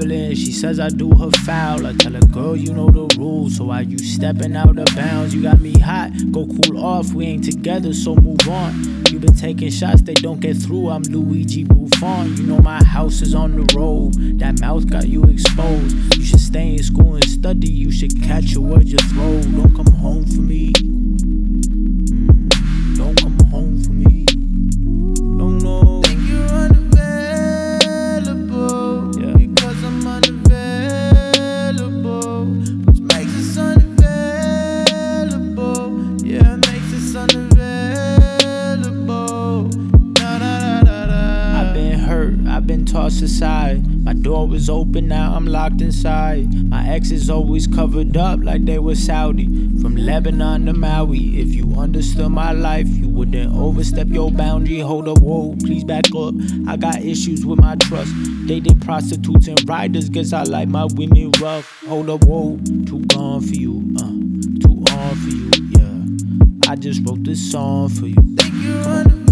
[0.00, 1.86] she says I do her foul.
[1.86, 3.56] I tell her, girl, you know the rules.
[3.56, 5.34] So why you stepping out of bounds?
[5.34, 6.10] You got me hot.
[6.32, 7.12] Go cool off.
[7.12, 9.04] We ain't together, so move on.
[9.10, 10.90] You been taking shots, they don't get through.
[10.90, 12.36] I'm Luigi Buffon.
[12.36, 14.14] You know my house is on the road.
[14.38, 16.16] That mouth got you exposed.
[16.16, 17.70] You should stay in school and study.
[17.70, 19.40] You should catch your word, you throw.
[19.42, 20.72] Don't come home for me.
[42.94, 44.04] Tossed aside.
[44.04, 46.70] My door was open, now I'm locked inside.
[46.70, 49.46] My ex is always covered up like they were Saudi.
[49.80, 54.78] From Lebanon to Maui, if you understood my life, you wouldn't overstep your boundary.
[54.78, 56.34] Hold up, whoa, please back up.
[56.68, 58.12] I got issues with my trust.
[58.46, 61.82] Dated prostitutes and riders, guess I like my women rough.
[61.88, 64.14] Hold up, whoa, too gone for you, uh,
[64.62, 66.70] too on for you, yeah.
[66.70, 68.22] I just wrote this song for you.
[68.36, 69.24] Think you're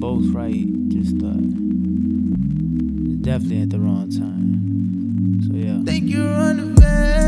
[0.00, 0.66] both right.
[0.88, 1.36] Just uh,
[3.20, 5.42] definitely at the wrong time.
[5.46, 5.82] So yeah.
[5.84, 7.19] Think you're on unavailable